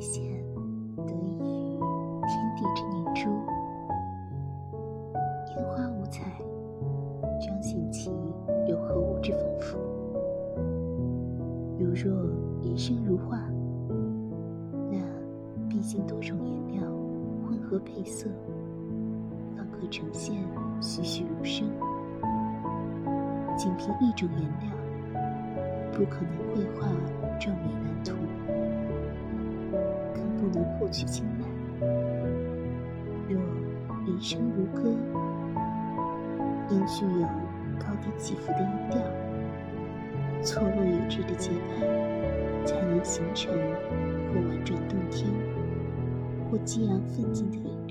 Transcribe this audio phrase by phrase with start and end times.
[0.00, 0.24] 弦，
[1.06, 1.78] 得益于
[2.26, 3.28] 天地之凝珠。
[5.56, 6.32] 烟花五彩，
[7.40, 8.10] 彰显其
[8.66, 9.78] 有何物之丰富。
[11.78, 12.30] 如若
[12.62, 13.38] 一生如画，
[14.90, 14.98] 那
[15.68, 16.90] 毕竟多种颜料
[17.46, 18.30] 混合配色，
[19.56, 20.36] 方可呈现
[20.80, 21.68] 栩栩如生。
[23.56, 25.22] 仅凭一种颜料，
[25.92, 26.86] 不可能绘画
[27.38, 28.14] 壮美蓝图。
[30.52, 31.46] 能获取青睐。
[33.28, 33.40] 若
[34.06, 34.90] 人生如歌，
[36.70, 37.22] 应具有
[37.78, 39.00] 高低起伏的音调，
[40.42, 41.86] 错落有致的节拍，
[42.64, 45.28] 才能形成或婉转动听，
[46.50, 47.89] 或激昂奋进的音